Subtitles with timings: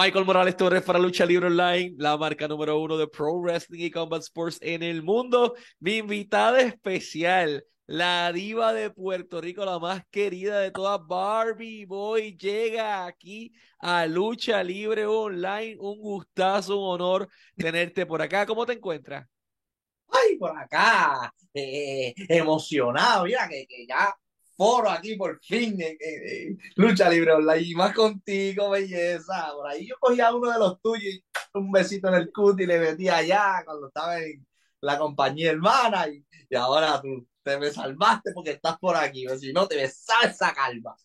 [0.00, 3.90] Michael Morales Torres para Lucha Libre Online, la marca número uno de Pro Wrestling y
[3.90, 5.56] Combat Sports en el mundo.
[5.80, 12.36] Mi invitada especial, la diva de Puerto Rico, la más querida de todas, Barbie Boy,
[12.36, 15.76] llega aquí a Lucha Libre Online.
[15.80, 18.46] Un gustazo, un honor tenerte por acá.
[18.46, 19.26] ¿Cómo te encuentras?
[20.10, 24.14] Ay, por acá, eh, emocionado, mira que, que ya
[24.58, 29.52] foro aquí por fin en, Lucha Libre Online y más contigo, belleza.
[29.54, 32.66] Por ahí yo cogía uno de los tuyos y un besito en el cut y
[32.66, 34.44] le metí allá cuando estaba en
[34.80, 39.38] la compañía hermana y, y ahora tú te me salvaste porque estás por aquí, o
[39.38, 40.96] si no te besaba esa calma.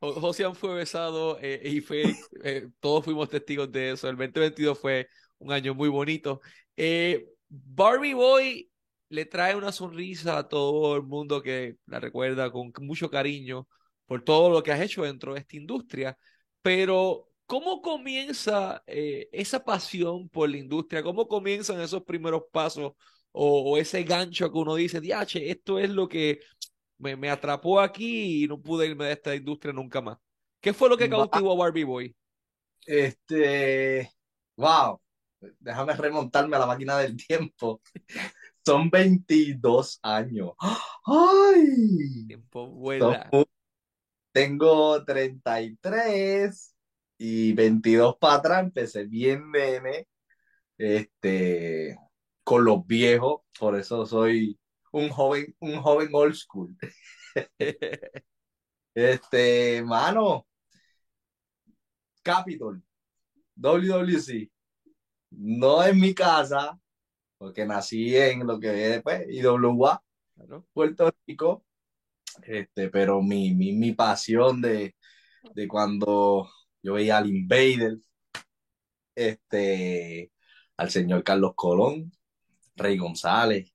[0.00, 2.14] José fue besado eh, y fue,
[2.44, 4.08] eh, todos fuimos testigos de eso.
[4.08, 6.40] El 2022 fue un año muy bonito.
[6.76, 8.71] Eh, Barbie Boy
[9.12, 13.68] le trae una sonrisa a todo el mundo que la recuerda con mucho cariño
[14.06, 16.16] por todo lo que has hecho dentro de esta industria.
[16.62, 21.02] Pero, ¿cómo comienza eh, esa pasión por la industria?
[21.02, 22.92] ¿Cómo comienzan esos primeros pasos
[23.32, 26.40] o, ese gancho que uno dice, diache, esto es lo que
[26.96, 30.16] me, me, atrapó aquí y no pude irme de esta industria nunca más?
[30.58, 32.16] ¿Qué fue lo que cautivó a Barbie Boy?
[32.86, 34.10] Este,
[34.56, 34.98] wow,
[35.58, 37.82] déjame remontarme a la máquina del tiempo.
[38.64, 40.52] Son 22 años.
[41.04, 42.26] ¡Ay!
[42.28, 43.28] Tiempo vuela.
[44.32, 46.74] tengo 33
[47.18, 48.62] y 22 para atrás.
[48.64, 50.06] Empecé bien nene.
[50.78, 51.96] Este,
[52.44, 53.42] con los viejos.
[53.58, 54.58] Por eso soy
[54.92, 56.76] un joven, un joven old school.
[58.94, 60.46] este, mano.
[62.22, 62.82] Capitol.
[63.56, 64.50] WWC.
[65.30, 66.78] No es mi casa,
[67.42, 70.00] porque nací en lo que es después, IWA,
[70.72, 71.64] Puerto Rico,
[72.44, 74.94] este, pero mi, mi, mi pasión de,
[75.54, 76.48] de, cuando
[76.82, 77.98] yo veía al Invader,
[79.16, 80.30] este,
[80.76, 82.12] al señor Carlos Colón,
[82.76, 83.72] Rey González,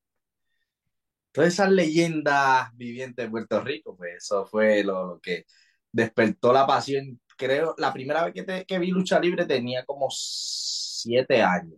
[1.33, 5.45] todas esas leyendas vivientes de Puerto Rico, pues eso fue lo que
[5.91, 7.19] despertó la pasión.
[7.37, 11.77] Creo, la primera vez que, que vi lucha libre tenía como siete años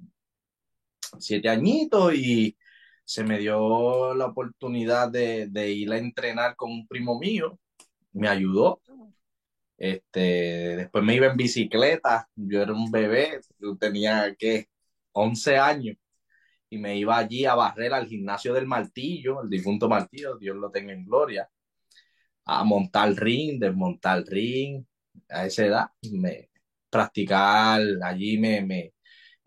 [1.19, 2.57] siete añitos y
[3.03, 7.59] se me dio la oportunidad de, ir a entrenar con un primo mío,
[8.13, 8.81] me ayudó.
[9.77, 14.67] Este, después me iba en bicicleta, yo era un bebé, yo tenía que
[15.13, 15.97] 11 años.
[16.69, 20.71] Y me iba allí a barrer al gimnasio del Martillo, el difunto Martillo, Dios lo
[20.71, 21.49] tenga en gloria,
[22.45, 24.85] a montar ring, desmontar ring,
[25.29, 26.49] a esa edad, me
[26.89, 28.93] practicar, allí me,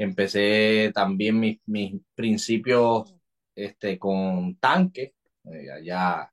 [0.03, 3.15] Empecé también mis, mis principios
[3.55, 5.15] este, con tanque,
[5.45, 6.29] eh, allá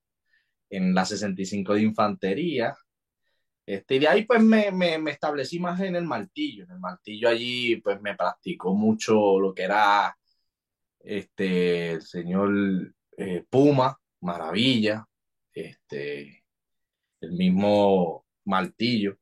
[0.72, 2.76] en la 65 de infantería.
[3.68, 6.64] Este, y de ahí pues me, me, me, establecí más en el martillo.
[6.64, 10.18] En el martillo allí pues me practicó mucho lo que era
[11.00, 12.52] este, el señor
[13.18, 15.06] eh, Puma, Maravilla,
[15.54, 16.44] este,
[17.22, 19.16] el mismo martillo.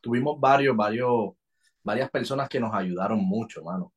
[0.00, 1.37] Tuvimos varios, varios
[1.88, 3.94] varias personas que nos ayudaron mucho, mano.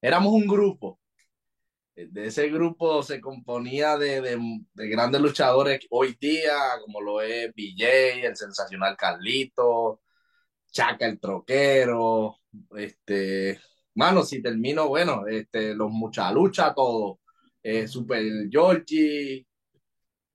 [0.00, 1.00] Éramos un grupo.
[1.96, 8.26] De ese grupo se componía de, de, grandes luchadores hoy día, como lo es BJ,
[8.26, 10.02] el sensacional Carlito,
[10.70, 12.36] Chaca el troquero,
[12.76, 13.60] este,
[13.94, 17.20] mano, si termino, bueno, este, los mucha lucha, todo,
[17.62, 19.46] eh, Super Georgie,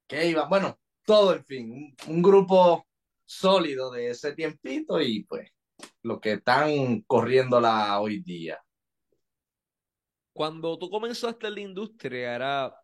[0.08, 2.85] que iba, bueno, todo, en fin, un, un grupo
[3.25, 5.52] sólido de ese tiempito y pues
[6.03, 8.59] lo que están corriéndola hoy día.
[10.34, 12.75] Cuando tú comenzaste en la industria era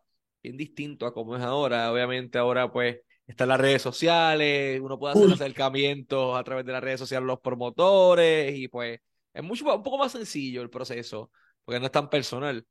[0.42, 1.92] bien distinto a como es ahora.
[1.92, 6.82] Obviamente ahora pues están las redes sociales, uno puede hacer acercamientos a través de las
[6.82, 9.00] redes sociales los promotores y pues
[9.34, 11.30] es mucho un poco más sencillo el proceso
[11.64, 12.66] porque no es tan personal.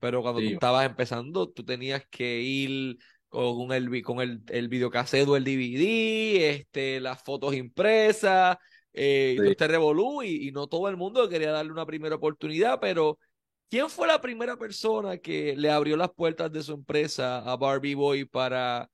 [0.00, 5.28] Pero cuando tú estabas empezando, tú tenías que ir con el, con el, el videocassette
[5.28, 8.56] o el DVD, este, las fotos impresas,
[8.92, 13.18] eh, Usted revolú y, no todo el mundo quería darle una primera oportunidad, pero
[13.70, 17.94] ¿quién fue la primera persona que le abrió las puertas de su empresa a Barbie
[17.94, 18.90] Boy para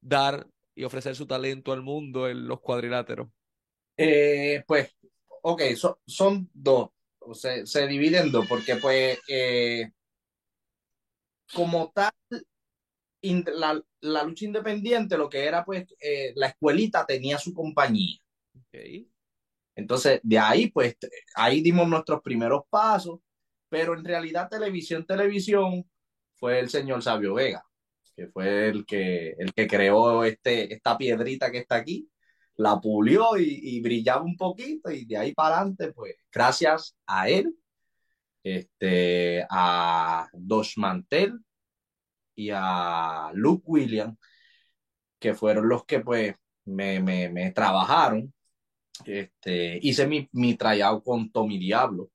[0.00, 3.28] dar y ofrecer su talento al mundo en los cuadriláteros?
[3.96, 4.94] Eh, pues,
[5.42, 5.62] ok,
[6.06, 6.90] son dos,
[7.34, 9.90] se, se dividen dos, porque pues eh,
[11.52, 12.12] como tal,
[13.22, 18.18] la, la, lucha independiente, lo que era pues eh, la escuelita tenía su compañía.
[19.74, 20.96] Entonces, de ahí, pues,
[21.34, 23.20] ahí dimos nuestros primeros pasos,
[23.68, 25.84] pero en realidad televisión, televisión,
[26.36, 27.64] fue el señor Sabio Vega,
[28.16, 32.08] que fue el que, el que creó este, esta piedrita que está aquí,
[32.56, 37.28] la pulió y, y, brillaba un poquito y de ahí para adelante, pues gracias a
[37.28, 37.54] él,
[38.42, 41.38] este, a Dos Mantel
[42.34, 44.18] y a Luke Williams,
[45.18, 46.34] que fueron los que pues
[46.64, 48.32] me, me, me trabajaron.
[49.04, 52.10] Este, hice mi, mi tryout con Tommy Diablo,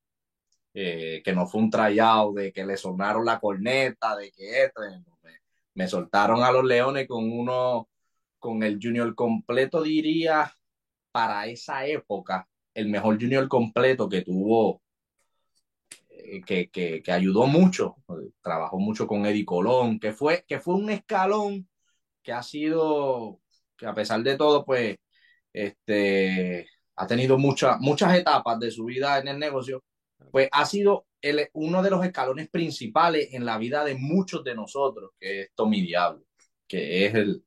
[0.74, 4.82] eh, que no fue un tryout de que le sonaron la corneta, de que esto,
[5.74, 7.90] me, soltaron a los Leones con uno,
[8.40, 10.52] con el junior completo, diría,
[11.12, 14.82] para esa época, el mejor junior completo que tuvo,
[16.10, 17.96] eh, que, que, que, ayudó mucho,
[18.42, 21.68] trabajó mucho con Eddie Colón, que fue, que fue un escalón
[22.24, 23.40] que ha sido,
[23.78, 24.98] que a pesar de todo, pues,
[25.54, 29.84] este, ha tenido muchas muchas etapas de su vida en el negocio,
[30.32, 34.56] pues ha sido el, uno de los escalones principales en la vida de muchos de
[34.56, 36.24] nosotros, que es Tommy Diablo,
[36.68, 37.44] que es el,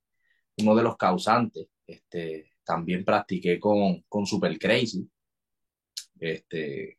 [0.59, 1.67] uno de los causantes.
[1.87, 5.09] Este, también practiqué con, con Super Crazy.
[6.19, 6.99] Este,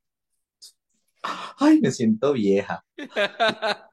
[1.60, 2.84] ay, me siento vieja.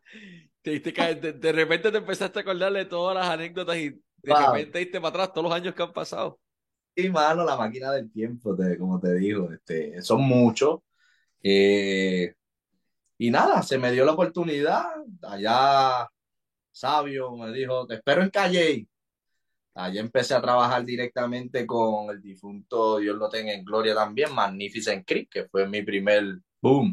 [0.63, 4.53] te, de, de, repente te empezaste a acordarle todas las anécdotas y de wow.
[4.53, 6.41] repente diste para atrás todos los años que han pasado.
[7.01, 10.81] Y mano, la máquina del tiempo, te, como te digo, este, son muchos.
[11.41, 12.35] Eh,
[13.19, 14.85] y nada, se me dio la oportunidad.
[15.23, 16.09] Allá,
[16.73, 18.89] Sabio me dijo, te espero en Calle.
[19.75, 25.07] Allá empecé a trabajar directamente con el difunto, Dios lo tenga en gloria también, Magnificent
[25.07, 26.93] Creek, que fue mi primer boom.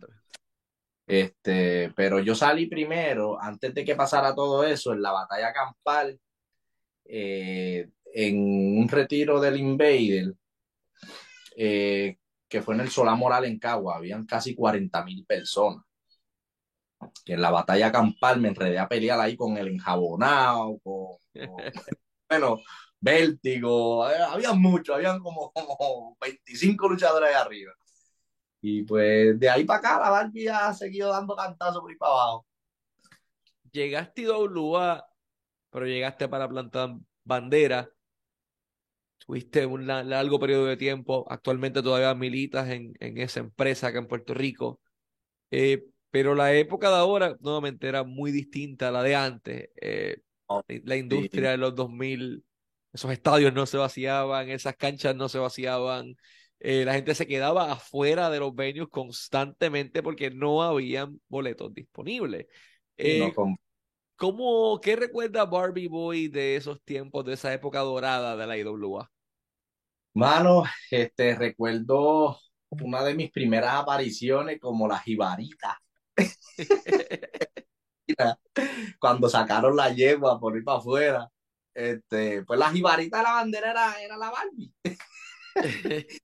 [1.07, 6.19] Este, pero yo salí primero, antes de que pasara todo eso, en la batalla campal,
[7.05, 8.37] eh, en
[8.79, 10.33] un retiro del Invader,
[11.57, 12.17] eh,
[12.47, 15.83] que fue en el Solá Moral en Cagua, habían casi 40 mil personas.
[17.25, 21.57] Que en la batalla campal me enredé a pelear ahí con el enjabonado, con, con
[22.29, 22.59] bueno,
[23.01, 27.73] vértigo, eh, había muchos, habían como, como 25 luchadores ahí arriba.
[28.61, 32.13] Y pues de ahí para acá la Barbie ha seguido dando cantazos por ahí para
[32.13, 32.45] abajo.
[33.73, 35.05] Llegaste a IWA,
[35.69, 36.95] pero llegaste para plantar
[37.25, 37.89] bandera.
[39.25, 41.25] Tuviste un largo periodo de tiempo.
[41.29, 44.79] Actualmente todavía militas en, en esa empresa acá en Puerto Rico.
[45.51, 45.85] Eh,
[46.15, 49.69] pero la época de ahora, nuevamente, era muy distinta a la de antes.
[49.81, 52.41] Eh, oh, la industria de los 2000,
[52.93, 56.15] esos estadios no se vaciaban, esas canchas no se vaciaban.
[56.59, 62.47] Eh, la gente se quedaba afuera de los venues constantemente porque no habían boletos disponibles.
[62.95, 63.57] Eh, no, con...
[64.15, 69.11] ¿cómo, ¿Qué recuerda Barbie Boy de esos tiempos, de esa época dorada de la IWA?
[70.15, 72.39] Mano, este, recuerdo
[72.69, 75.77] una de mis primeras apariciones como la jibarita.
[78.99, 81.29] Cuando sacaron la yegua por ir para afuera,
[81.73, 84.73] este, pues la jibarita de la bandera era, era la Barbie.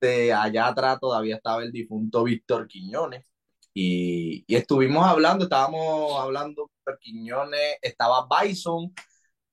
[0.00, 3.24] este, allá atrás todavía estaba el difunto Víctor Quiñones.
[3.74, 8.92] Y, y, estuvimos hablando, estábamos hablando Víctor Quiñones, estaba Bison,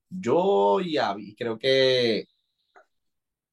[0.08, 2.26] yo y Abby, creo que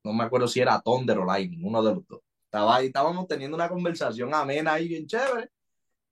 [0.04, 2.22] no me acuerdo si era Thunder o Lightning, uno de los dos.
[2.46, 5.50] Estaba ahí, estábamos teniendo una conversación amena ahí bien chévere.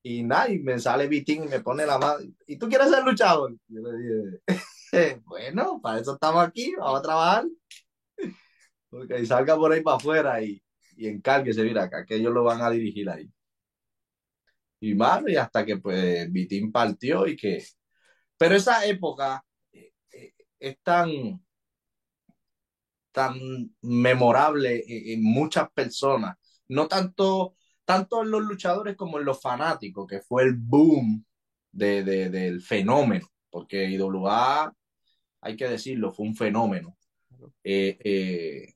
[0.03, 2.19] Y nada, y me sale Vitín y me pone la mano.
[2.47, 3.55] ¿Y tú quieres ser luchador?
[3.67, 7.45] Yo le dije, bueno, para eso estamos aquí, vamos a trabajar.
[8.89, 10.61] Porque salga por ahí para afuera y,
[10.97, 13.29] y encárguese, mira, acá que ellos lo van a dirigir ahí.
[14.79, 17.63] Y más, y hasta que pues Vitín partió y que...
[18.37, 21.09] Pero esa época eh, eh, es tan,
[23.11, 23.35] tan
[23.81, 26.37] memorable en, en muchas personas.
[26.67, 31.25] No tanto tanto en los luchadores como en los fanáticos, que fue el boom
[31.71, 34.73] de, de, del fenómeno, porque IWA,
[35.41, 36.97] hay que decirlo, fue un fenómeno.
[37.63, 38.73] Eh, eh,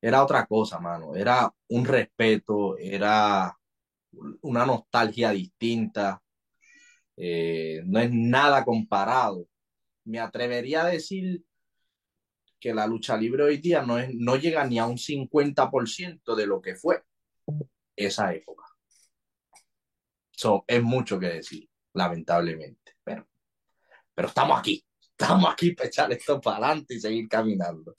[0.00, 3.56] era otra cosa, mano, era un respeto, era
[4.42, 6.20] una nostalgia distinta,
[7.16, 9.46] eh, no es nada comparado.
[10.04, 11.44] Me atrevería a decir
[12.60, 16.46] que la lucha libre hoy día no, es, no llega ni a un 50% de
[16.46, 17.02] lo que fue
[17.96, 18.64] esa época.
[20.30, 22.92] So, es mucho que decir, lamentablemente.
[23.02, 23.26] Pero,
[24.14, 24.84] pero estamos aquí.
[25.00, 27.94] Estamos aquí para echar esto para adelante y seguir caminando.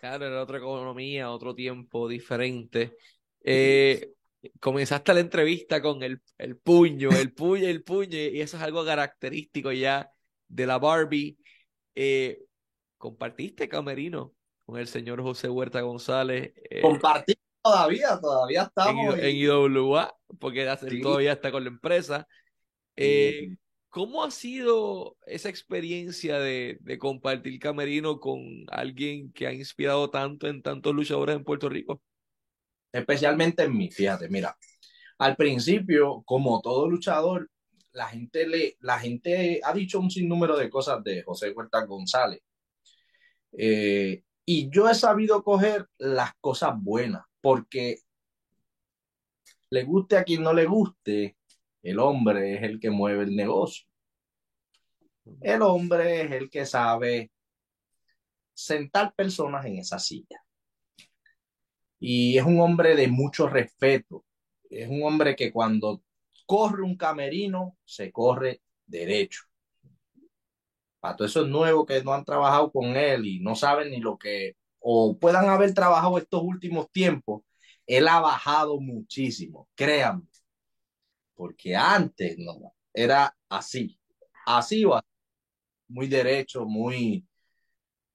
[0.00, 2.96] Claro, era otra economía, otro tiempo diferente.
[3.42, 4.14] Eh,
[4.58, 8.84] comenzaste la entrevista con el, el puño, el puño, el puño, y eso es algo
[8.84, 10.10] característico ya
[10.48, 11.38] de la Barbie.
[11.94, 12.46] Eh,
[13.00, 14.34] compartiste camerino
[14.66, 16.52] con el señor José Huerta González.
[16.70, 19.18] Eh, Compartí todavía, todavía estamos.
[19.18, 21.00] En, en IWA, porque sí.
[21.00, 22.28] todavía está con la empresa.
[22.94, 23.56] Eh,
[23.88, 30.46] ¿Cómo ha sido esa experiencia de, de, compartir camerino con alguien que ha inspirado tanto
[30.46, 32.00] en tantos luchadores en Puerto Rico?
[32.92, 34.56] Especialmente en mí, fíjate, mira,
[35.18, 37.50] al principio, como todo luchador,
[37.92, 42.40] la gente, le, la gente ha dicho un sinnúmero de cosas de José Huerta González.
[43.52, 47.98] Eh, y yo he sabido coger las cosas buenas, porque
[49.70, 51.36] le guste a quien no le guste,
[51.82, 53.86] el hombre es el que mueve el negocio.
[55.40, 57.30] El hombre es el que sabe
[58.52, 60.42] sentar personas en esa silla.
[61.98, 64.24] Y es un hombre de mucho respeto.
[64.68, 66.02] Es un hombre que cuando
[66.46, 69.49] corre un camerino, se corre derecho.
[71.00, 74.18] Para todos esos nuevos que no han trabajado con él y no saben ni lo
[74.18, 77.42] que, o puedan haber trabajado estos últimos tiempos,
[77.86, 80.24] él ha bajado muchísimo, créanme.
[81.34, 83.98] Porque antes no, era así,
[84.46, 85.06] así o así.
[85.88, 87.26] Muy derecho, muy,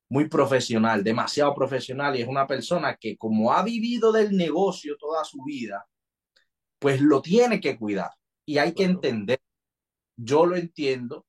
[0.10, 5.24] muy profesional, demasiado profesional y es una persona que como ha vivido del negocio toda
[5.26, 5.86] su vida,
[6.80, 8.12] pues lo tiene que cuidar
[8.46, 9.40] y hay que entender.
[10.18, 11.26] Yo lo entiendo.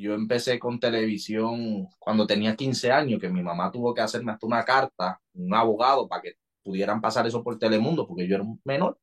[0.00, 4.46] Yo empecé con televisión cuando tenía 15 años, que mi mamá tuvo que hacerme hasta
[4.46, 8.60] una carta, un abogado, para que pudieran pasar eso por Telemundo, porque yo era un
[8.64, 8.98] menor.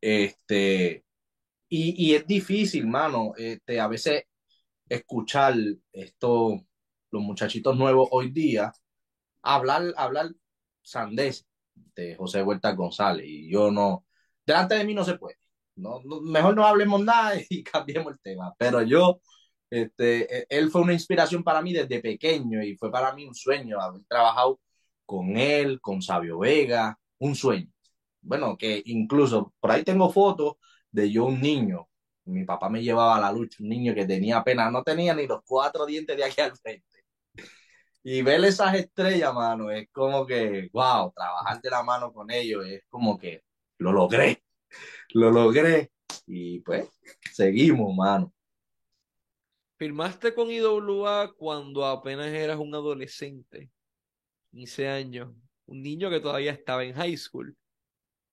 [0.00, 1.04] Este,
[1.68, 4.24] y, y es difícil, mano, este, a veces
[4.88, 5.54] escuchar
[5.92, 6.60] esto,
[7.10, 8.72] los muchachitos nuevos hoy día,
[9.42, 10.30] hablar, hablar
[10.82, 14.06] sandés de José Huerta González, y yo no,
[14.46, 15.36] delante de mí no se puede.
[15.82, 18.54] No, mejor no hablemos nada y cambiemos el tema.
[18.58, 19.20] Pero yo,
[19.70, 23.34] este, e, él fue una inspiración para mí desde pequeño y fue para mí un
[23.34, 24.60] sueño haber trabajado
[25.06, 27.68] con él, con Sabio Vega, un sueño.
[28.22, 30.56] Bueno, que incluso por ahí tengo fotos
[30.90, 31.88] de yo un niño.
[32.24, 35.26] Mi papá me llevaba a la lucha, un niño que tenía apenas, no tenía ni
[35.26, 36.86] los cuatro dientes de aquí al frente.
[38.04, 42.64] Y ver esas estrellas, mano, es como que, wow, trabajar de la mano con ellos
[42.66, 43.42] es como que
[43.78, 44.42] lo logré
[45.14, 45.90] lo logré
[46.26, 46.88] y pues
[47.32, 48.32] seguimos, mano.
[49.76, 53.70] Firmaste con IWA cuando apenas eras un adolescente,
[54.52, 55.32] 15 años,
[55.66, 57.56] un niño que todavía estaba en high school.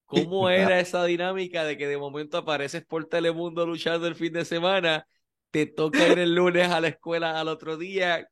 [0.06, 4.46] ¿Cómo era esa dinámica de que de momento apareces por Telemundo luchando el fin de
[4.46, 5.08] semana,
[5.52, 8.28] te toca ir el lunes a la escuela al otro día?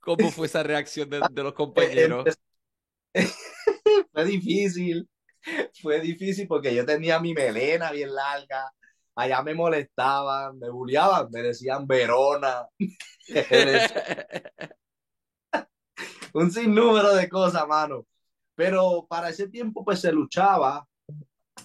[0.00, 2.28] ¿Cómo fue esa reacción de, de los compañeros?
[4.12, 5.08] Fue difícil,
[5.82, 8.72] fue difícil porque yo tenía mi melena bien larga,
[9.14, 12.66] allá me molestaban, me bulliaban, me decían Verona,
[16.34, 18.06] un sinnúmero de cosas, mano.
[18.54, 20.86] Pero para ese tiempo pues se luchaba,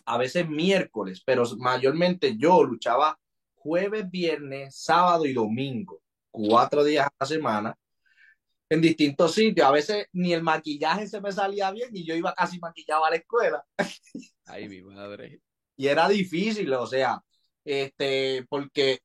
[0.05, 3.17] a veces miércoles, pero mayormente yo luchaba
[3.55, 7.77] jueves, viernes, sábado y domingo, cuatro días a la semana
[8.69, 9.67] en distintos sitios.
[9.67, 13.09] A veces ni el maquillaje se me salía bien y yo iba casi maquillado a
[13.11, 13.63] la escuela.
[14.45, 15.41] Ay, mi madre.
[15.75, 17.21] Y era difícil, o sea,
[17.63, 18.99] este, porque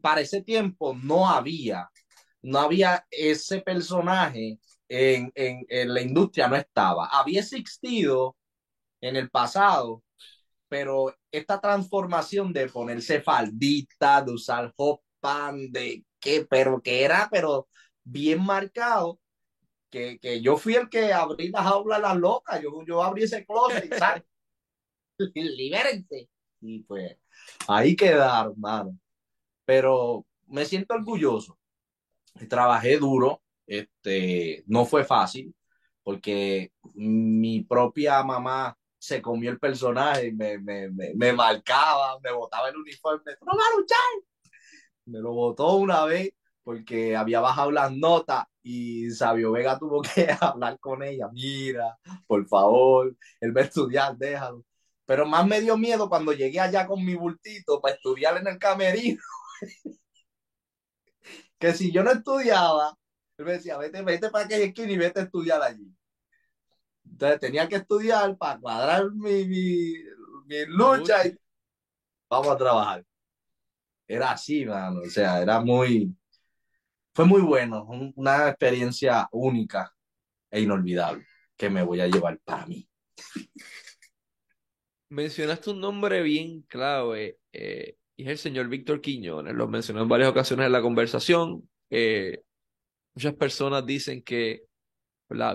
[0.00, 1.88] para ese tiempo no había,
[2.42, 7.06] no había ese personaje en, en, en la industria, no estaba.
[7.06, 8.36] Había existido
[9.00, 10.02] en el pasado,
[10.68, 17.28] pero esta transformación de ponerse faldita, de usar hot pan, de qué, pero que era,
[17.30, 17.68] pero
[18.04, 19.18] bien marcado,
[19.90, 23.24] que, que yo fui el que abrí la jaula a las locas, yo, yo abrí
[23.24, 24.22] ese closet, ¿sabes?
[25.34, 26.28] Libérense.
[26.60, 27.16] Y pues
[27.68, 28.98] ahí quedaron, hermano.
[29.64, 31.58] Pero me siento orgulloso.
[32.48, 35.54] Trabajé duro, este, no fue fácil,
[36.02, 42.68] porque mi propia mamá se comió el personaje, me, me, me, me marcaba, me botaba
[42.70, 43.98] el uniforme, no va a luchar.
[45.04, 46.32] Me lo botó una vez
[46.64, 52.46] porque había bajado las notas y Sabio Vega tuvo que hablar con ella, mira, por
[52.48, 54.64] favor, él va a estudiar, déjalo.
[55.06, 58.58] Pero más me dio miedo cuando llegué allá con mi bultito para estudiar en el
[58.58, 59.22] camerino.
[61.58, 62.96] que si yo no estudiaba,
[63.36, 65.94] él me decía, vete, vete para aquella esquina y vete a estudiar allí.
[67.04, 69.94] Entonces tenía que estudiar para cuadrar mi, mi,
[70.46, 71.36] mi lucha y
[72.30, 73.04] vamos a trabajar.
[74.06, 75.02] Era así, mano.
[75.02, 76.14] O sea, era muy,
[77.14, 79.94] fue muy bueno, una experiencia única
[80.50, 81.24] e inolvidable
[81.56, 82.88] que me voy a llevar para mí.
[85.10, 89.54] Mencionaste un nombre bien clave, eh, y es el señor Víctor Quiñones.
[89.54, 91.68] Lo mencionó en varias ocasiones en la conversación.
[91.88, 92.42] Eh,
[93.14, 94.64] muchas personas dicen que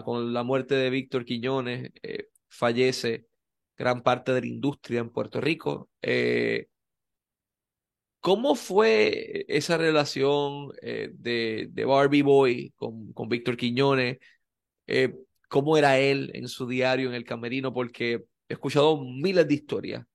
[0.06, 3.26] con la muerte de Víctor Quiñones eh, fallece
[3.78, 5.90] gran parte de la industria en Puerto Rico.
[8.22, 14.18] ¿Cómo fue esa relación eh, de, de Barbie Boy con, con Víctor Quiñones?
[14.88, 15.16] Eh,
[15.50, 17.74] ¿Cómo era él en su diario, en el camerino?
[17.74, 20.06] Porque he escuchado miles de historias.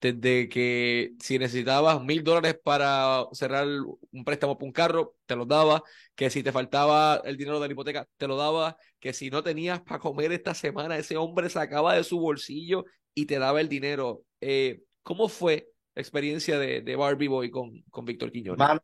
[0.00, 3.66] Desde que si necesitabas mil dólares para cerrar
[4.12, 5.82] un préstamo para un carro, te lo daba.
[6.14, 8.76] Que si te faltaba el dinero de la hipoteca, te lo daba.
[9.00, 13.26] Que si no tenías para comer esta semana, ese hombre sacaba de su bolsillo y
[13.26, 14.24] te daba el dinero.
[14.40, 18.58] Eh, ¿Cómo fue experiencia de, de Barbie Boy con, con Víctor Quiñones?
[18.58, 18.80] Mano,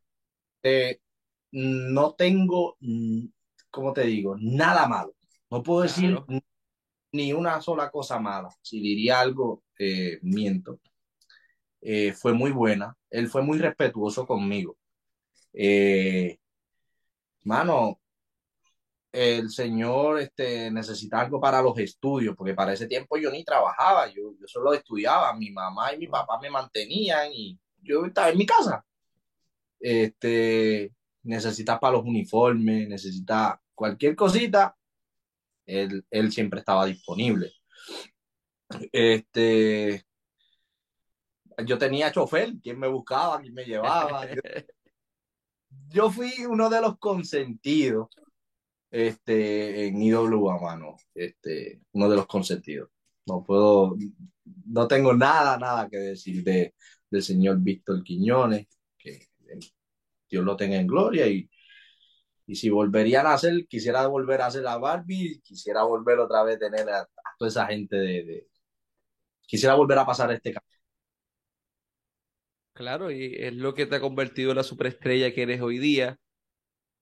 [0.63, 1.01] eh,
[1.53, 2.77] no tengo,
[3.71, 4.37] ¿cómo te digo?
[4.39, 5.15] Nada malo.
[5.51, 6.19] No puedo decir
[7.13, 8.49] ni una sola cosa mala.
[8.61, 10.81] Si diría algo, eh, miento.
[11.81, 12.97] Eh, fue muy buena.
[13.11, 14.77] Él fue muy respetuoso conmigo.
[17.45, 18.01] Mano,
[19.15, 24.09] el señor este, necesita algo para los estudios, porque para ese tiempo yo ni trabajaba,
[24.09, 25.33] yo, yo solo estudiaba.
[25.35, 28.85] Mi mamá y mi papá me mantenían y yo estaba en mi casa.
[29.79, 30.93] Este,
[31.23, 34.77] necesita para los uniformes, necesita cualquier cosita,
[35.65, 37.53] él, él siempre estaba disponible.
[38.91, 40.05] Este,
[41.65, 44.27] yo tenía chofer, quien me buscaba, quien me llevaba.
[44.27, 44.41] Yo,
[45.91, 48.09] yo fui uno de los consentidos
[48.95, 50.97] este, en IWA, mano.
[51.15, 52.91] Este, uno de los consentidos.
[53.27, 53.97] No puedo,
[54.67, 56.75] no tengo nada, nada que decir de,
[57.11, 59.27] del señor Víctor Quiñones, que
[60.31, 61.51] Dios lo tenga en gloria y,
[62.47, 66.57] y si volverían a hacer, quisiera volver a hacer a Barbie, quisiera volver otra vez
[66.57, 67.09] a tener a,
[67.39, 68.49] toda esa gente de,
[69.47, 70.71] quisiera volver a pasar este camino.
[72.75, 76.19] Claro, y es lo que te ha convertido en la superestrella que eres hoy día.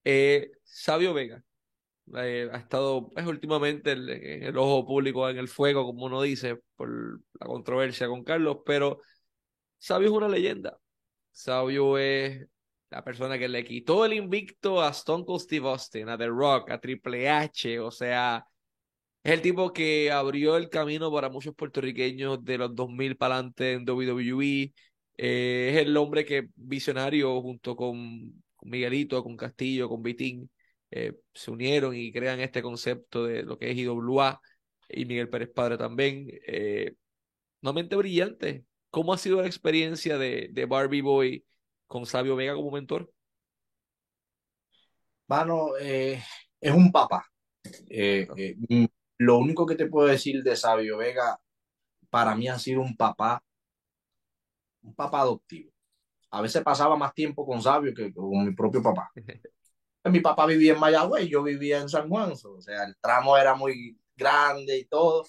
[0.05, 1.45] Eh, Sabio Vega
[2.17, 6.23] eh, ha estado pues, últimamente en, en el ojo público, en el fuego, como uno
[6.23, 9.01] dice, por la controversia con Carlos, pero
[9.79, 10.79] Sabio es una leyenda.
[11.33, 12.47] Sabio es
[12.91, 16.71] la persona que le quitó el invicto a Stone Cold Steve Austin, a The Rock,
[16.71, 18.45] a Triple H, o sea,
[19.23, 23.73] es el tipo que abrió el camino para muchos puertorriqueños de los 2000 para adelante
[23.73, 24.75] en WWE.
[25.17, 30.51] Eh, es el hombre que visionario junto con, con Miguelito, con Castillo, con Vitín,
[30.93, 34.41] eh, se unieron y crean este concepto de lo que es IWA
[34.89, 36.29] y Miguel Pérez Padre también.
[36.47, 36.95] Eh,
[37.63, 38.67] una mente brillante.
[38.91, 41.47] ¿Cómo ha sido la experiencia de, de Barbie Boy
[41.87, 43.11] con Sabio Vega como mentor?
[45.29, 46.23] Mano, eh,
[46.61, 47.25] es un papá.
[47.89, 51.41] Eh, eh, lo único que te puedo decir de Sabio Vega,
[52.11, 53.43] para mí ha sido un papá,
[54.83, 55.71] un papá adoptivo.
[56.31, 59.11] A veces pasaba más tiempo con Sabio que con mi propio papá.
[60.05, 63.55] Mi papá vivía en Mayagüez, yo vivía en San Juan, o sea, el tramo era
[63.55, 65.25] muy grande y todo,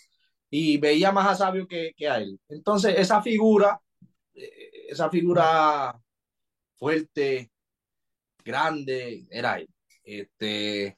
[0.49, 2.39] y veía más a Sabio que, que a él.
[2.49, 3.79] Entonces, esa figura,
[4.33, 5.99] eh, esa figura
[6.77, 7.51] fuerte,
[8.45, 9.69] grande, era él.
[10.03, 10.97] Este,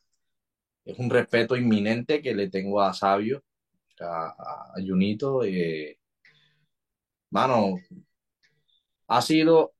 [0.85, 3.43] es un respeto inminente que le tengo a Sabio,
[4.01, 4.27] a,
[4.75, 5.43] a Junito.
[5.43, 5.99] Eh,
[7.31, 7.75] mano,
[9.07, 9.73] ha sido,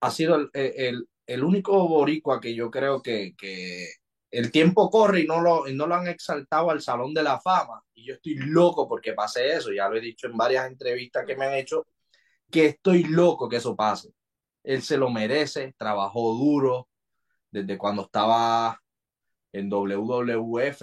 [0.00, 3.88] ha sido el, el, el, único boricua que yo creo que, que
[4.30, 7.82] el tiempo corre y no, lo, no lo han exaltado al Salón de la Fama.
[7.94, 9.72] Y yo estoy loco porque pase eso.
[9.72, 11.86] Ya lo he dicho en varias entrevistas que me han hecho,
[12.50, 14.12] que estoy loco que eso pase.
[14.64, 16.88] Él se lo merece, trabajó duro
[17.50, 18.80] desde cuando estaba
[19.52, 20.82] en WWF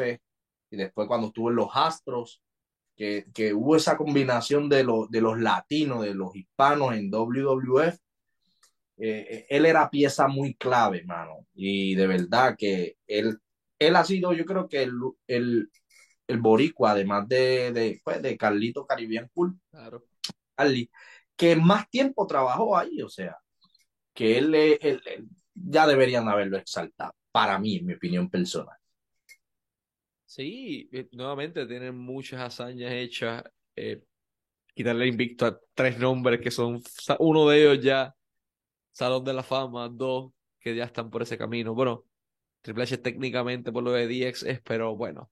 [0.70, 2.42] y después cuando estuvo en los Astros,
[2.96, 7.98] que, que hubo esa combinación de, lo, de los latinos, de los hispanos en WWF.
[9.04, 13.40] Eh, él era pieza muy clave, mano, y de verdad que él,
[13.80, 14.94] él ha sido, yo creo que el,
[15.26, 15.72] el,
[16.28, 20.06] el boricua, además de, de, pues, de Carlito Caribbean Cool, claro.
[20.56, 20.92] Carly,
[21.36, 23.36] que más tiempo trabajó ahí, o sea,
[24.14, 28.78] que él, él, él, ya deberían haberlo exaltado, para mí, en mi opinión personal.
[30.26, 33.44] Sí, nuevamente tienen muchas hazañas hechas.
[33.76, 34.02] Eh,
[34.74, 36.82] quitarle invicto a tres nombres que son,
[37.20, 38.16] uno de ellos ya,
[38.92, 41.74] Salón de la Fama, dos que ya están por ese camino.
[41.74, 42.06] Bueno,
[42.62, 45.32] Triple H técnicamente por lo de DX pero bueno.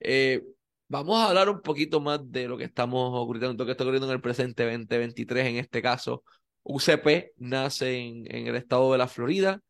[0.00, 0.44] Eh,
[0.88, 4.14] vamos a hablar un poquito más de lo que estamos ocurriendo, que está ocurriendo en
[4.14, 6.22] el presente 2023, en este caso.
[6.62, 9.60] UCP nace en, en el estado de la Florida,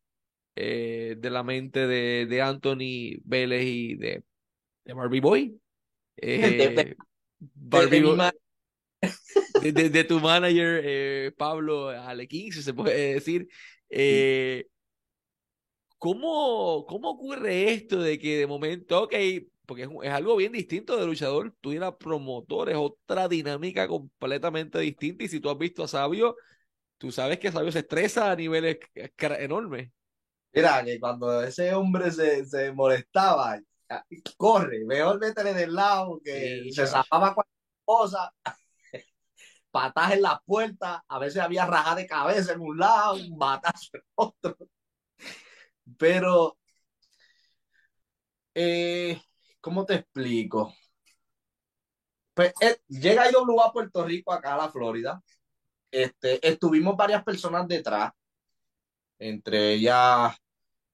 [0.55, 4.23] eh, de la mente de, de Anthony Vélez y de,
[4.85, 5.59] de Barbie Boy.
[6.21, 6.97] Eh, De-
[7.39, 8.33] Barbie Boy- ma-
[9.61, 13.47] de, de- de tu manager, eh, Pablo Alequín, si se puede decir.
[13.89, 14.67] Eh,
[15.97, 19.13] ¿cómo, cómo ocurre esto de que de momento, ok,
[19.65, 23.87] porque es, es algo bien distinto de luchador, tú ir a promotor, es otra dinámica
[23.87, 26.35] completamente distinta, y si tú has visto a Sabio,
[26.97, 28.79] tú sabes que Sabio se estresa a niveles
[29.19, 29.91] enormes.
[30.51, 33.59] Mira, que cuando ese hombre se, se molestaba,
[34.37, 38.33] corre, mejor métele del lado, que se zapaba cualquier cosa,
[39.71, 43.89] patas en las puertas, a veces había rajada de cabeza en un lado, un batazo
[43.93, 44.57] en otro.
[45.97, 46.57] Pero,
[48.53, 49.21] eh,
[49.61, 50.73] ¿cómo te explico?
[52.33, 55.21] Pues eh, llega IWA a Puerto Rico, acá a la Florida.
[55.91, 58.11] Este, estuvimos varias personas detrás,
[59.17, 60.35] entre ellas,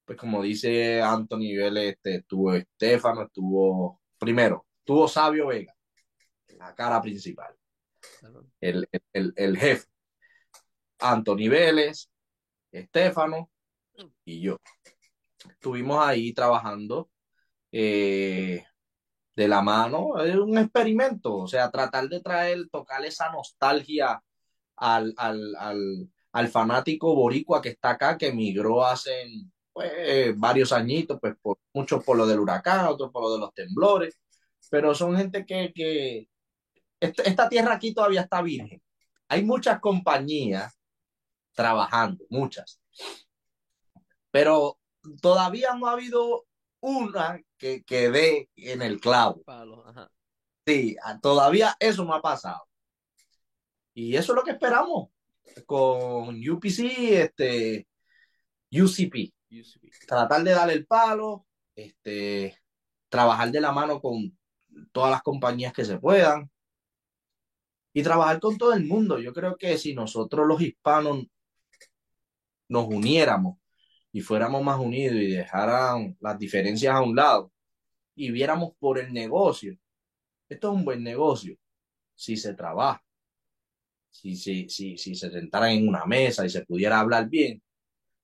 [0.05, 5.75] pues como dice Anthony Vélez, este, estuvo Estefano, estuvo, primero, estuvo Sabio Vega,
[6.57, 7.55] la cara principal,
[8.61, 9.87] el, el, el jefe.
[10.99, 12.09] Anthony Vélez,
[12.71, 13.49] Estefano
[14.25, 14.57] y yo.
[15.49, 17.09] Estuvimos ahí trabajando
[17.71, 18.63] eh,
[19.35, 24.21] de la mano, es un experimento, o sea, tratar de traer, tocar esa nostalgia
[24.77, 29.11] al, al, al, al fanático boricua que está acá, que emigró hace
[29.73, 33.53] pues, varios añitos, pues por, muchos por lo del huracán, otros por lo de los
[33.53, 34.17] temblores,
[34.69, 36.29] pero son gente que, que
[37.23, 38.81] esta tierra aquí todavía está virgen.
[39.27, 40.77] Hay muchas compañías
[41.53, 42.79] trabajando, muchas,
[44.31, 44.77] pero
[45.21, 46.45] todavía no ha habido
[46.81, 49.43] una que, que dé en el clavo.
[50.65, 52.67] Sí, todavía eso no ha pasado.
[53.93, 55.09] Y eso es lo que esperamos
[55.65, 56.79] con UPC,
[57.11, 57.87] este,
[58.71, 59.33] UCP.
[60.07, 62.59] Tratar de darle el palo, este,
[63.09, 64.37] trabajar de la mano con
[64.91, 66.51] todas las compañías que se puedan
[67.95, 69.19] y trabajar con todo el mundo.
[69.19, 71.25] Yo creo que si nosotros los hispanos
[72.67, 73.57] nos uniéramos
[74.11, 77.53] y fuéramos más unidos y dejaran las diferencias a un lado
[78.15, 79.77] y viéramos por el negocio,
[80.49, 81.55] esto es un buen negocio
[82.15, 83.01] si se trabaja
[84.15, 87.61] si, si, si, si se sentaran en una mesa y se pudiera hablar bien,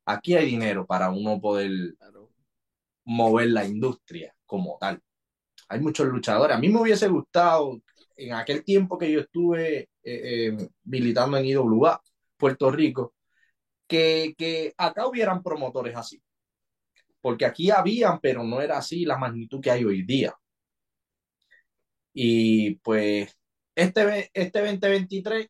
[0.06, 1.72] aquí hay dinero para uno poder
[3.06, 5.02] mover la industria como tal.
[5.70, 6.56] Hay muchos luchadores.
[6.56, 7.82] A mí me hubiese gustado,
[8.26, 12.02] en aquel tiempo que yo estuve eh, eh, militando en IWA,
[12.38, 13.16] Puerto Rico,
[13.88, 16.22] que, que acá hubieran promotores así.
[17.22, 20.34] Porque aquí habían, pero no era así la magnitud que hay hoy día.
[22.14, 23.38] Y pues
[23.76, 25.48] este, este 2023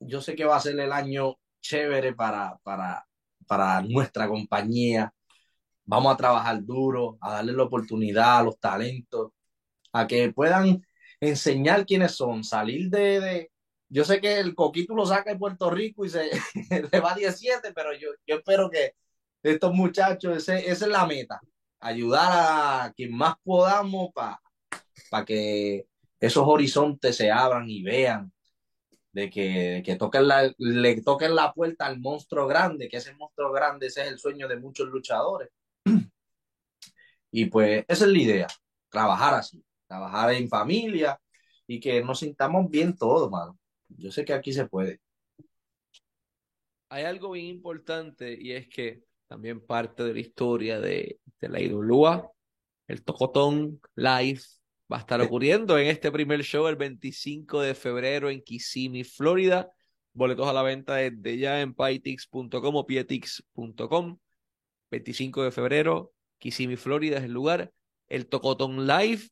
[0.00, 3.06] yo sé que va a ser el año chévere para, para,
[3.46, 5.12] para nuestra compañía.
[5.84, 9.32] Vamos a trabajar duro, a darle la oportunidad a los talentos,
[9.92, 10.82] a que puedan
[11.20, 13.50] enseñar quiénes son, salir de, de...
[13.88, 16.30] Yo sé que el Coquito lo saca de Puerto Rico y se
[16.92, 18.94] le va 17, pero yo, yo espero que
[19.42, 21.40] estos muchachos, ese, esa es la meta,
[21.80, 22.30] ayudar
[22.86, 24.40] a quien más podamos para
[25.10, 25.86] para que
[26.20, 28.32] esos horizontes se abran y vean
[29.12, 33.52] de que, que toquen la, le toquen la puerta al monstruo grande, que ese monstruo
[33.52, 35.50] grande ese es el sueño de muchos luchadores.
[37.30, 38.46] Y pues esa es la idea,
[38.88, 41.20] trabajar así, trabajar en familia
[41.66, 43.58] y que nos sintamos bien todos, mano.
[43.88, 45.00] Yo sé que aquí se puede.
[46.90, 51.60] Hay algo bien importante y es que también parte de la historia de, de la
[51.60, 52.30] IWA,
[52.86, 54.40] el Tocotón Live
[54.90, 59.70] va a estar ocurriendo en este primer show el 25 de febrero en Kissimmee, Florida.
[60.14, 64.18] Boletos a la venta desde ya en pytix.com o pietix.com.
[64.90, 67.72] 25 de febrero, Kissimmee, Florida es el lugar.
[68.08, 69.28] El Tocotón Live,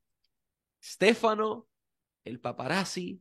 [0.82, 1.66] Stefano,
[2.24, 3.20] el Paparazzi,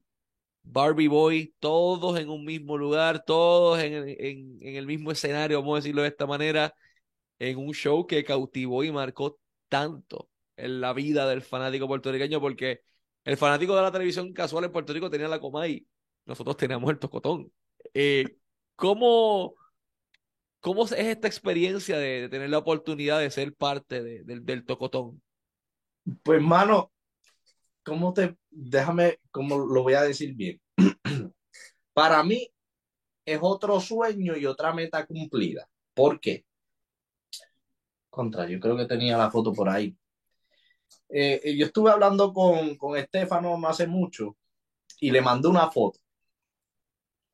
[0.63, 6.01] Barbie Boy, todos en un mismo lugar, todos en, el mismo escenario, vamos a decirlo
[6.01, 6.73] de esta manera,
[7.39, 9.39] en un show que cautivó y marcó
[9.69, 12.81] tanto en la vida del fanático puertorriqueño, porque
[13.23, 15.85] el fanático de la televisión casual en Puerto Rico tenía la Comay,
[16.25, 17.51] nosotros teníamos el Tocotón.
[17.93, 18.37] Eh,
[18.75, 19.55] ¿cómo,
[20.59, 25.21] ¿Cómo es esta experiencia de, tener la oportunidad de ser parte del Tocotón?
[26.23, 26.91] Pues, mano,
[27.85, 30.59] ¿cómo te, déjame, cómo lo voy a decir bien?
[31.93, 32.51] Para mí
[33.25, 35.69] es otro sueño y otra meta cumplida.
[35.93, 36.45] ¿Por qué?
[38.09, 39.95] Contra, yo creo que tenía la foto por ahí.
[41.09, 44.35] Eh, eh, yo estuve hablando con, con Estefano no hace mucho
[44.99, 45.99] y le mandé una foto.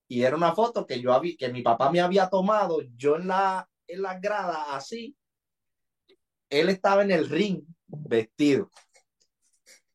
[0.08, 3.28] Y era una foto que yo había, que mi papá me había tomado, yo en
[3.28, 5.16] la, en la grada así.
[6.50, 8.70] Él estaba en el ring vestido.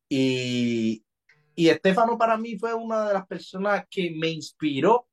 [0.09, 1.05] Y,
[1.55, 5.09] y Estefano para mí fue una de las personas que me inspiró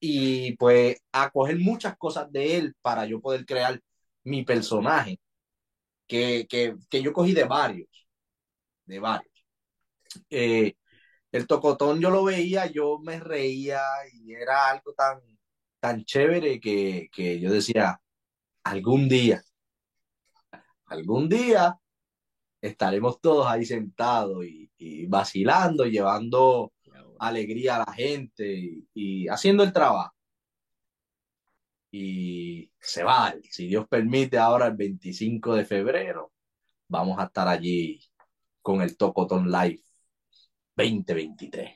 [0.00, 3.80] y pues a coger muchas cosas de él para yo poder crear
[4.24, 5.20] mi personaje
[6.06, 7.88] que, que, que yo cogí de varios,
[8.86, 9.32] de varios.
[10.30, 10.74] Eh,
[11.32, 13.82] el tocotón yo lo veía, yo me reía
[14.14, 15.20] y era algo tan,
[15.80, 18.00] tan chévere que, que yo decía,
[18.64, 19.42] algún día,
[20.86, 21.78] algún día
[22.68, 26.72] estaremos todos ahí sentados y, y vacilando, llevando
[27.18, 30.14] alegría a la gente y, y, haciendo el trabajo.
[31.90, 36.32] Y se va, si Dios permite, ahora el 25 de febrero,
[36.88, 38.00] vamos a estar allí
[38.62, 39.82] con el Tocotón Live
[40.76, 41.70] 2023.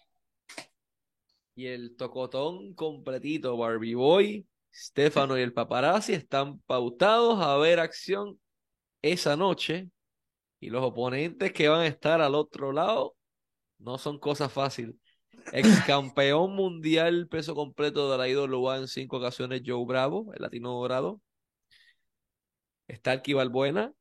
[1.54, 8.40] Y el Tocotón completito, Barbie Boy, Stefano y el paparazzi están pautados a ver acción
[9.02, 9.90] esa noche.
[10.60, 13.16] Y los oponentes que van a estar al otro lado
[13.78, 14.96] no son cosas fáciles.
[15.52, 20.72] Ex campeón mundial peso completo de la IWA en cinco ocasiones, Joe Bravo, el latino
[20.72, 21.20] dorado.
[22.86, 23.00] El
[23.34, 23.92] Balbuena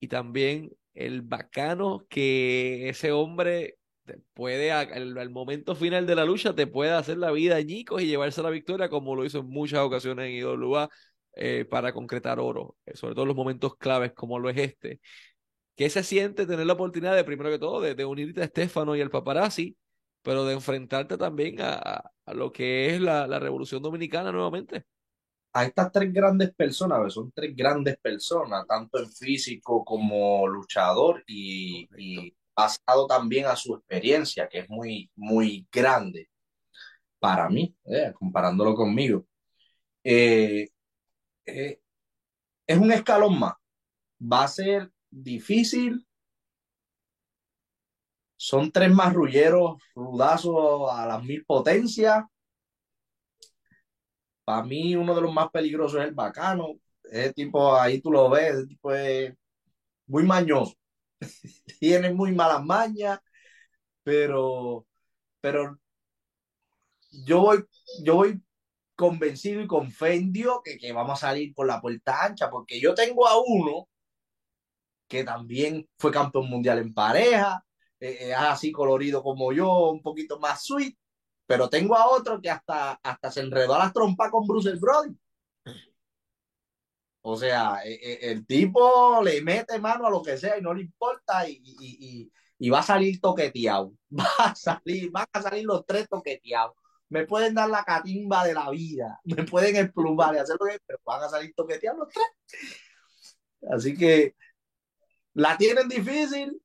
[0.00, 3.78] y también el bacano que ese hombre
[4.34, 8.42] puede, al, momento final de la lucha, te puede hacer la vida añicos y llevarse
[8.42, 10.88] la victoria, como lo hizo en muchas ocasiones en IWA
[11.34, 15.00] eh, para concretar oro, eh, sobre todo en los momentos claves, como lo es este.
[15.78, 19.00] ¿Qué se siente tener la oportunidad de, primero que todo, de, unirte a Estefano y
[19.00, 19.76] al paparazzi,
[20.22, 22.02] pero de enfrentarte también a,
[22.34, 24.86] lo que es la, Revolución Dominicana nuevamente?
[25.52, 31.88] A estas tres grandes personas, son tres grandes personas, tanto en físico como luchador y,
[31.96, 36.28] y basado también a su experiencia, que es muy, muy grande
[37.20, 39.24] para mí, eh, comparándolo conmigo.
[40.02, 40.70] Eh,
[41.46, 41.80] eh,
[42.66, 43.54] es un escalón más.
[44.20, 46.04] Va a ser difícil.
[48.36, 52.24] Son tres marrulleros rudazos a las mil potencias.
[54.44, 56.74] Para mí, uno de los más peligrosos es el bacano.
[57.04, 58.90] Ese tipo, ahí tú lo ves, ese tipo
[60.06, 60.74] muy mañoso.
[61.80, 63.20] Tiene muy malas mañas,
[64.04, 64.86] pero,
[65.40, 65.78] pero
[67.10, 67.64] yo voy,
[68.02, 68.42] yo voy
[68.96, 69.92] convencido y con
[70.64, 73.88] que, que vamos a salir por la puerta ancha, porque yo tengo a uno
[75.08, 77.64] que también fue campeón mundial en pareja,
[78.00, 80.96] eh, eh, así colorido como yo, un poquito más sweet,
[81.46, 85.16] pero tengo a otro que hasta, hasta se enredó a las trompas con Bruce Brody.
[87.22, 90.82] O sea, eh, el tipo le mete mano a lo que sea y no le
[90.82, 93.92] importa y, y, y, va a salir toqueteado.
[94.10, 96.74] Va a salir, van a salir los tres toqueteados.
[97.10, 100.78] Me pueden dar la catimba de la vida, me pueden explumar y hacer lo que
[100.86, 102.26] pero van a salir toqueteados los tres.
[103.70, 104.34] Así que
[105.38, 106.60] la tienen difícil,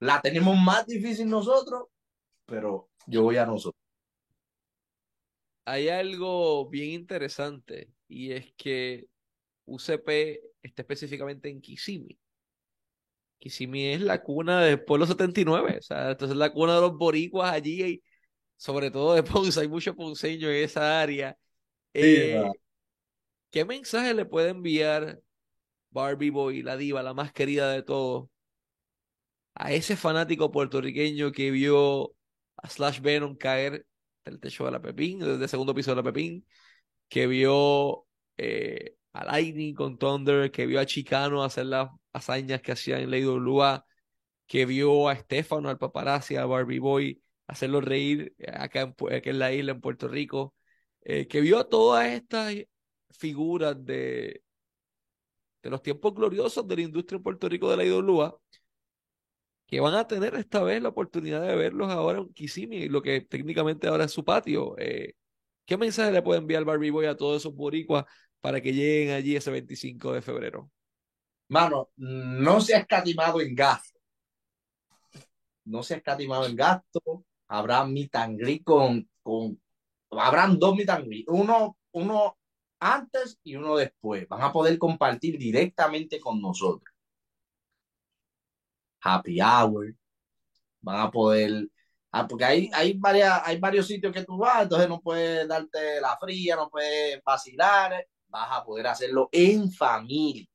[0.00, 1.84] la tenemos más difícil nosotros,
[2.44, 3.80] pero yo voy a nosotros.
[5.64, 9.06] Hay algo bien interesante y es que
[9.64, 12.18] UCP está específicamente en Kissimmee.
[13.38, 16.96] Kissimmee es la cuna del pueblo 79, o sea, entonces es la cuna de los
[16.96, 18.02] boricuas allí, y
[18.56, 21.38] sobre todo de Ponce, hay mucho ponceño en esa área.
[21.94, 22.42] Eh,
[23.50, 25.20] ¿Qué mensaje le puede enviar
[25.90, 28.28] Barbie Boy, la diva, la más querida de todos,
[29.54, 32.14] a ese fanático puertorriqueño que vio
[32.56, 33.86] a Slash Venom caer
[34.24, 36.46] del techo de la Pepín, desde el segundo piso de la Pepín,
[37.08, 42.72] que vio eh, a Lightning con Thunder, que vio a Chicano hacer las hazañas que
[42.72, 43.86] hacía en Lady Lua,
[44.46, 49.52] que vio a Estefano, al paparazzi, a Barbie Boy, hacerlo reír acá en, en la
[49.52, 50.54] isla, en Puerto Rico,
[51.02, 52.54] eh, que vio a todas estas
[53.10, 54.42] figuras de,
[55.66, 58.38] de los tiempos gloriosos de la industria en Puerto Rico de la IWA,
[59.66, 63.22] que van a tener esta vez la oportunidad de verlos ahora en Kissimmee, lo que
[63.22, 64.78] técnicamente ahora es su patio.
[64.78, 65.14] Eh,
[65.64, 68.04] ¿Qué mensaje le puede enviar Barbie Boy a todos esos boricuas
[68.40, 70.70] para que lleguen allí ese 25 de febrero?
[71.48, 73.98] Mano, no se ha escatimado en gasto.
[75.64, 77.24] No se ha escatimado en gasto.
[77.48, 78.12] Habrá meet
[78.62, 79.60] con, con
[80.12, 80.88] habrán dos meet
[81.26, 82.35] Uno, uno
[82.80, 84.28] antes y uno después.
[84.28, 86.94] Van a poder compartir directamente con nosotros.
[89.00, 89.94] Happy hour.
[90.80, 91.68] Van a poder.
[92.12, 96.00] Ah, porque hay, hay, varias, hay varios sitios que tú vas, entonces no puedes darte
[96.00, 98.06] la fría, no puedes vacilar.
[98.28, 100.46] Vas a poder hacerlo en familia.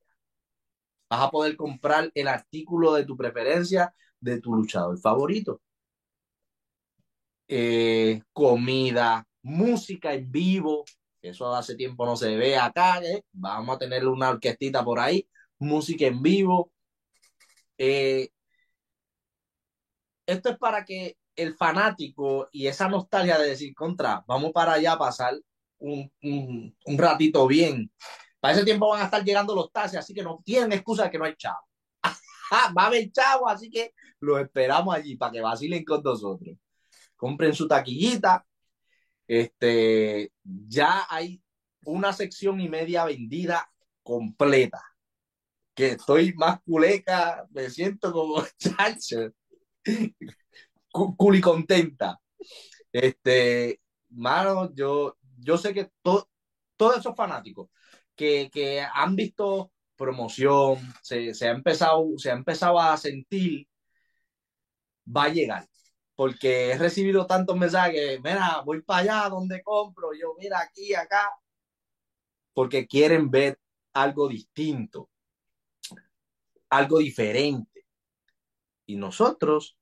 [1.10, 5.62] Vas a poder comprar el artículo de tu preferencia de tu luchador favorito.
[7.48, 10.86] Eh, comida, música en vivo,
[11.22, 13.02] eso hace tiempo no se ve acá.
[13.04, 13.24] ¿eh?
[13.32, 15.28] Vamos a tener una orquestita por ahí,
[15.60, 16.72] música en vivo.
[17.78, 18.30] Eh,
[20.26, 24.94] esto es para que el fanático y esa nostalgia de decir contra, vamos para allá
[24.94, 25.34] a pasar
[25.80, 27.92] un, un, ratito bien.
[28.40, 31.12] Para ese tiempo van a estar llegando los taxis, así que no tienen excusa de
[31.12, 31.68] que no hay chavo.
[32.78, 36.56] Va a haber chavo, así que los esperamos allí para que vacilen con nosotros.
[37.16, 38.46] Compren su taquillita,
[39.32, 41.41] este, ya hay
[41.86, 43.72] una sección y media vendida
[44.04, 44.84] completa.
[45.74, 49.32] Que estoy más culeca, me siento como chacho,
[50.91, 52.20] culi contenta.
[52.91, 57.70] Este, mano, yo, yo sé que todos esos fanáticos
[58.15, 63.65] que, que han visto promoción, se, se, ha empezado, se ha empezado a sentir,
[65.08, 65.71] va a llegar.
[66.22, 71.28] Porque he recibido tantos mensajes, mira, voy para allá donde compro, yo mira aquí, acá,
[72.54, 73.58] porque quieren ver
[73.92, 75.10] algo distinto,
[76.70, 77.88] algo diferente.
[78.86, 79.80] Y nosotros,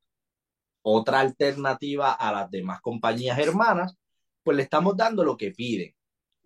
[0.82, 3.98] otra alternativa a las demás compañías hermanas,
[4.42, 5.94] pues le estamos dando lo que piden,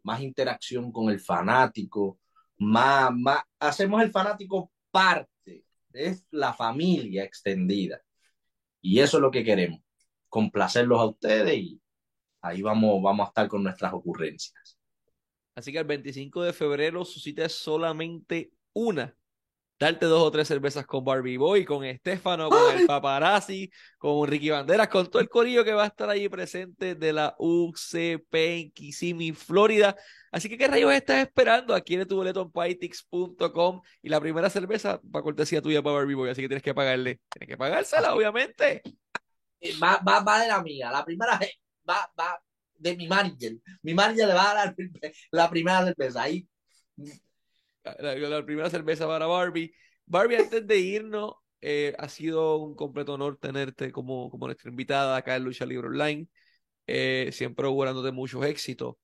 [0.01, 2.17] más interacción con el fanático,
[2.57, 8.01] más, más, hacemos el fanático parte, es la familia extendida.
[8.85, 9.79] Y eso es lo que queremos,
[10.27, 11.81] complacerlos a ustedes y
[12.41, 14.77] ahí vamos, vamos a estar con nuestras ocurrencias.
[15.55, 19.15] Así que el 25 de febrero su cita es solamente una.
[19.79, 24.49] Darte dos o tres cervezas con Barbie Boy, con Estefano, con el paparazzi, con Ricky
[24.49, 28.71] Banderas, con todo el corillo que va a estar ahí presente de la UCP en
[28.71, 29.95] Kissimmee, Florida.
[30.31, 31.75] Así que, ¿qué rayos estás esperando?
[31.75, 35.97] Aquí en tu boleto en Pytix.com y la primera cerveza va a cortesía tuya para
[35.97, 37.19] Barbie Boy, así que tienes que pagarle.
[37.29, 38.81] Tienes que pagársela, obviamente.
[39.81, 40.91] Va, va, va de la mía.
[40.91, 41.39] La primera
[41.89, 42.41] va, va
[42.75, 43.53] de mi manager.
[43.81, 44.75] Mi manager le va a dar
[45.31, 46.23] la primera cerveza.
[46.23, 46.47] Ahí.
[47.83, 49.73] La, primera cerveza para Barbie.
[50.05, 55.17] Barbie, antes de irnos, eh, ha sido un completo honor tenerte como, como nuestra invitada
[55.17, 56.27] acá en Lucha Libre Online.
[56.87, 58.95] Eh, siempre augurándote muchos éxitos.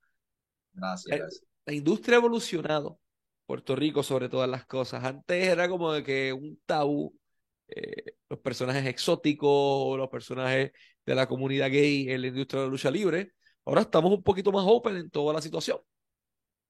[0.74, 3.00] Gracias, La, industria ha evolucionado.
[3.46, 5.04] Puerto Rico sobre todas las cosas.
[5.04, 7.18] Antes era como de que un tabú,
[7.68, 10.72] eh, los personajes exóticos o los personajes
[11.06, 13.34] de la comunidad gay en la industria de la lucha libre.
[13.66, 15.80] Ahora estamos un poquito más open en toda la situación.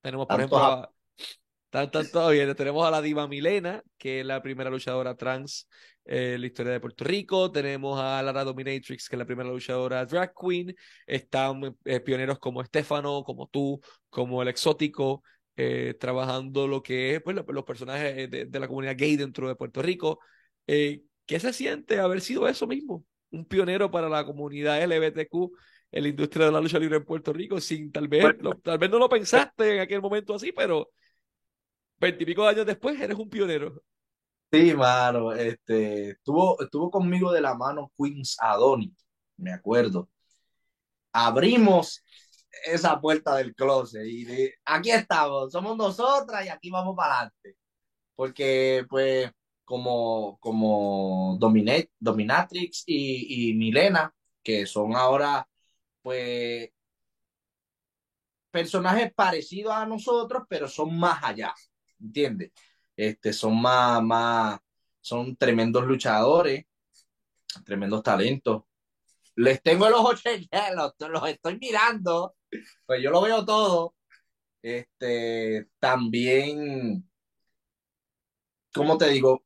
[0.01, 0.89] Tenemos, por ejemplo, a,
[1.69, 5.67] Tenemos a la diva Milena, que es la primera luchadora trans
[6.03, 7.51] en la historia de Puerto Rico.
[7.51, 10.75] Tenemos a Lara Dominatrix, que es la primera luchadora drag queen.
[11.05, 13.79] Están eh, pioneros como Estefano, como tú,
[14.09, 15.21] como el exótico,
[15.55, 19.83] eh, trabajando lo que es pues, los personajes de, la comunidad gay dentro de Puerto
[19.83, 20.19] Rico.
[20.65, 23.05] Eh, ¿Qué se siente haber sido eso mismo?
[23.29, 25.51] Un pionero para la comunidad LGBTQ
[25.91, 28.25] en la industria de la lucha libre en Puerto Rico, sin tal vez,
[28.63, 30.89] tal vez no lo pensaste en aquel momento así, pero
[31.99, 33.81] veintipico años después eres un pionero.
[34.51, 38.91] Sí, mano, este, estuvo, estuvo conmigo de la mano Queens Adoni,
[39.37, 40.09] me acuerdo.
[41.11, 42.03] Abrimos
[42.65, 47.57] esa puerta del closet y aquí estamos, somos nosotras y aquí vamos para adelante.
[48.15, 49.31] Porque, pues,
[49.63, 55.47] como, como Dominatrix y, y Milena, que son ahora,
[56.01, 56.71] pues,
[58.51, 61.53] personajes parecidos a nosotros, pero son más allá,
[61.99, 62.51] ¿entiendes?
[62.95, 64.59] Este, son más, más,
[64.99, 66.65] son tremendos luchadores,
[67.65, 68.63] tremendos talentos.
[69.35, 70.21] Les tengo los ojos
[70.75, 72.35] los, los estoy mirando,
[72.85, 73.95] pues yo lo veo todo.
[74.61, 77.09] Este, también,
[78.73, 79.43] ¿cómo te digo?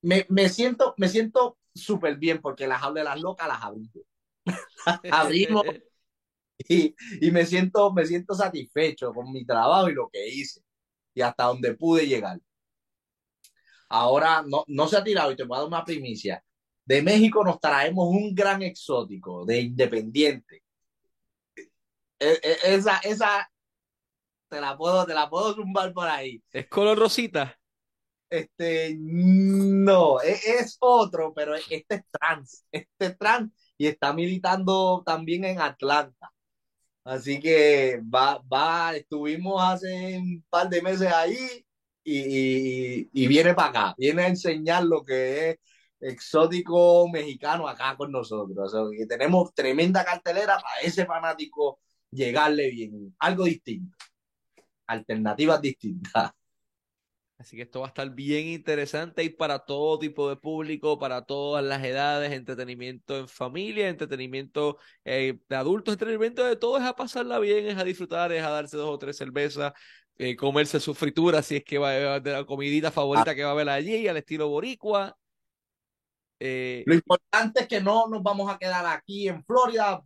[0.00, 4.06] Me, me siento, me siento súper bien porque las de las locas las abrimos.
[5.12, 5.64] abrimos
[6.58, 10.62] y, y, me siento, me siento satisfecho con mi trabajo y lo que hice
[11.18, 12.38] y hasta donde pude llegar.
[13.88, 16.42] Ahora no, no se ha tirado y te voy a dar una primicia.
[16.84, 20.62] De México nos traemos un gran exótico de Independiente.
[22.20, 23.50] E, e, esa, esa
[24.48, 26.40] te la puedo, te la puedo zumbar por ahí.
[26.52, 27.58] ¿Es color rosita?
[28.30, 35.02] Este, no, es, es otro, pero este es trans, este es trans y está militando
[35.04, 36.30] también en Atlanta.
[37.04, 41.64] Así que va, va, estuvimos hace un par de meses ahí
[42.04, 45.58] y, y, viene para acá, viene a enseñar lo que es
[46.00, 48.74] exótico mexicano acá con nosotros.
[48.74, 51.80] O sea, que tenemos tremenda cartelera para ese fanático
[52.10, 53.96] llegarle bien, algo distinto,
[54.86, 56.32] alternativas distintas.
[57.38, 61.22] Así que esto va a estar bien interesante y para todo tipo de público, para
[61.22, 66.96] todas las edades, entretenimiento en familia, entretenimiento eh, de adultos, entretenimiento de todo, es a
[66.96, 69.72] pasarla bien, es a disfrutar, es a darse dos o tres cervezas,
[70.16, 73.50] eh, comerse su fritura, si es que va a de la comidita favorita que va
[73.50, 75.16] a haber allí, al estilo boricua.
[76.40, 80.02] Eh, Lo importante es que no nos vamos a quedar aquí en Florida.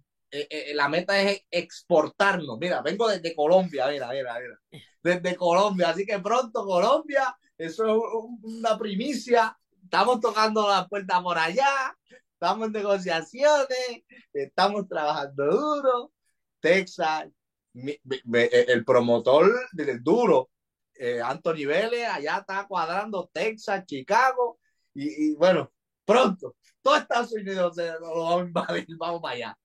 [0.75, 2.59] La meta es exportarnos.
[2.59, 5.91] Mira, vengo desde Colombia, mira, mira, mira desde Colombia.
[5.91, 8.03] Así que pronto Colombia, eso es
[8.43, 9.57] una primicia.
[9.83, 11.95] Estamos tocando la puerta por allá,
[12.33, 16.13] estamos en negociaciones, estamos trabajando duro.
[16.61, 17.27] Texas,
[17.75, 20.51] el promotor del duro,
[20.95, 24.61] eh, Anthony Vélez, allá está cuadrando Texas, Chicago,
[24.95, 25.73] y, bueno,
[26.05, 29.59] pronto, todo Estados Unidos se, lo vamos a invadir, vamos para allá.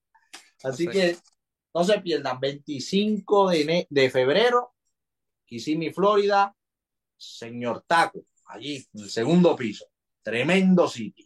[0.64, 1.18] Así que
[1.74, 4.74] no se pierdan, 25 de, de febrero,
[5.46, 6.56] Kissimmee, Florida,
[7.16, 9.86] señor Taco, allí, en el segundo piso.
[10.22, 11.26] Tremendo sitio.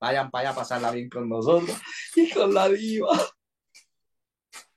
[0.00, 1.76] Vayan para allá a pasarla bien con nosotros
[2.16, 3.18] y con la diva.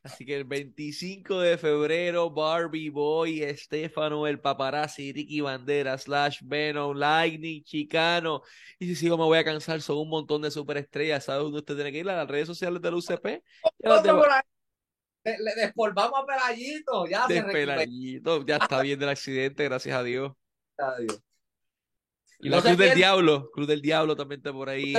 [0.08, 6.95] Así que el 25 de febrero, Barbie Boy, Estefano, el paparazzi, Ricky Bandera, Slash, Venom,
[6.95, 8.41] Lightning, Chicano.
[8.80, 11.26] Y si sigo me voy a cansar, son un montón de superestrellas.
[11.26, 12.10] ¿Sabe dónde usted tiene que ir?
[12.10, 13.43] A las redes sociales del UCP.
[15.26, 17.05] Le, le despolvamos a Pelayito.
[17.05, 18.45] Ya, Pelayito.
[18.45, 20.32] ya está bien del accidente, gracias a Dios.
[20.78, 21.22] Adiós.
[22.39, 24.93] Y la Cruz del Diablo, Cruz del Diablo también está por ahí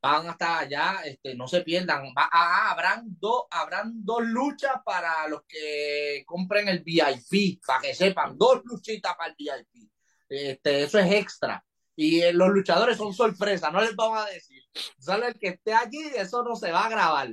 [0.00, 2.12] van hasta allá, este, no se pierdan.
[2.16, 8.36] Ah, habrán, dos, habrán dos luchas para los que compren el VIP, para que sepan,
[8.36, 9.90] dos luchitas para el VIP.
[10.28, 11.64] Este, eso es extra.
[11.96, 14.62] Y eh, los luchadores son sorpresa, no les vamos a decir.
[14.98, 17.30] Solo el que esté allí, eso no se va a grabar.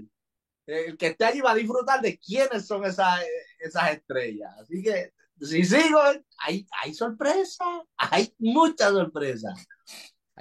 [0.68, 3.22] El que esté allí va a disfrutar de quiénes son esas,
[3.60, 4.54] esas estrellas.
[4.60, 6.00] Así que, si sigo,
[6.38, 7.66] hay, hay sorpresa,
[7.98, 9.68] hay muchas sorpresas.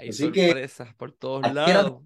[0.01, 2.03] Hay sorpresas por todos lados.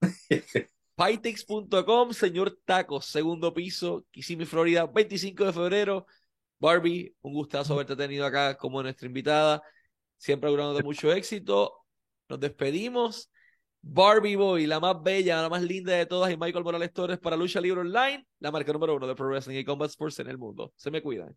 [0.96, 6.06] Pytex.com, señor Tacos, segundo piso, Kissimmee, Florida, 25 de febrero.
[6.58, 9.62] Barbie, un gustazo haberte tenido acá como nuestra invitada.
[10.16, 11.72] Siempre de mucho éxito.
[12.28, 13.30] Nos despedimos.
[13.82, 17.36] Barbie Boy, la más bella, la más linda de todas, y Michael Morales Torres para
[17.36, 20.38] Lucha Libre Online, la marca número uno de Pro Wrestling y Combat Sports en el
[20.38, 20.72] mundo.
[20.74, 21.36] Se me cuidan.